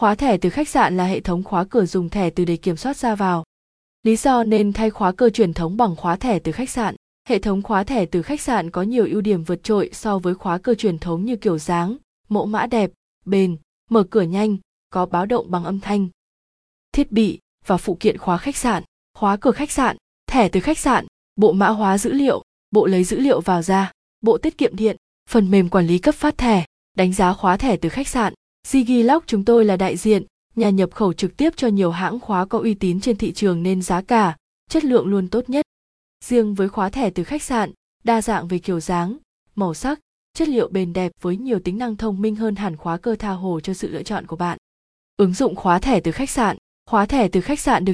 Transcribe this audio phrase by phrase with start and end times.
[0.00, 2.76] Khóa thẻ từ khách sạn là hệ thống khóa cửa dùng thẻ từ để kiểm
[2.76, 3.44] soát ra vào.
[4.02, 6.96] Lý do nên thay khóa cơ truyền thống bằng khóa thẻ từ khách sạn.
[7.28, 10.34] Hệ thống khóa thẻ từ khách sạn có nhiều ưu điểm vượt trội so với
[10.34, 11.96] khóa cơ truyền thống như kiểu dáng,
[12.28, 12.90] mẫu mã đẹp,
[13.24, 13.56] bền,
[13.90, 14.56] mở cửa nhanh,
[14.90, 16.08] có báo động bằng âm thanh.
[16.92, 18.82] Thiết bị và phụ kiện khóa khách sạn,
[19.14, 21.06] khóa cửa khách sạn, thẻ từ khách sạn,
[21.36, 24.96] bộ mã hóa dữ liệu, bộ lấy dữ liệu vào ra, bộ tiết kiệm điện,
[25.30, 26.64] phần mềm quản lý cấp phát thẻ,
[26.96, 28.34] đánh giá khóa thẻ từ khách sạn.
[28.66, 30.22] Digilock chúng tôi là đại diện,
[30.56, 33.62] nhà nhập khẩu trực tiếp cho nhiều hãng khóa có uy tín trên thị trường
[33.62, 34.36] nên giá cả,
[34.70, 35.66] chất lượng luôn tốt nhất.
[36.24, 37.72] Riêng với khóa thẻ từ khách sạn,
[38.04, 39.16] đa dạng về kiểu dáng,
[39.54, 40.00] màu sắc,
[40.34, 43.30] chất liệu bền đẹp với nhiều tính năng thông minh hơn hẳn khóa cơ tha
[43.30, 44.58] hồ cho sự lựa chọn của bạn.
[45.16, 46.56] Ứng dụng khóa thẻ từ khách sạn,
[46.90, 47.92] khóa thẻ từ khách sạn được